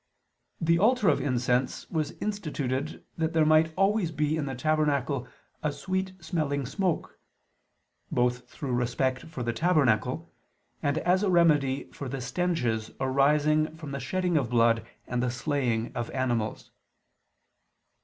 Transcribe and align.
The 0.59 0.79
altar 0.79 1.09
of 1.09 1.21
incense 1.21 1.87
was 1.91 2.13
instituted 2.19 3.03
that 3.19 3.33
there 3.33 3.45
might 3.45 3.71
always 3.75 4.09
be 4.11 4.35
in 4.35 4.47
the 4.47 4.55
tabernacle 4.55 5.27
a 5.61 5.71
sweet 5.71 6.13
smelling 6.19 6.65
smoke; 6.65 7.19
both 8.11 8.49
through 8.49 8.71
respect 8.73 9.25
for 9.25 9.43
the 9.43 9.53
tabernacle, 9.53 10.33
and 10.81 10.97
as 10.97 11.21
a 11.21 11.29
remedy 11.29 11.83
for 11.91 12.09
the 12.09 12.19
stenches 12.19 12.89
arising 12.99 13.75
from 13.77 13.91
the 13.91 13.99
shedding 13.99 14.37
of 14.37 14.49
blood 14.49 14.83
and 15.05 15.21
the 15.21 15.29
slaying 15.29 15.91
of 15.95 16.09
animals. 16.09 16.71